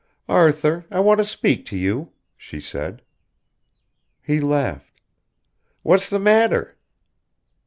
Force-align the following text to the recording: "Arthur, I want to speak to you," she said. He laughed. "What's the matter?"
"Arthur, 0.27 0.87
I 0.89 0.99
want 0.99 1.19
to 1.19 1.23
speak 1.23 1.63
to 1.67 1.77
you," 1.77 2.11
she 2.35 2.59
said. 2.59 3.03
He 4.19 4.39
laughed. 4.41 4.99
"What's 5.83 6.09
the 6.09 6.17
matter?" 6.17 6.75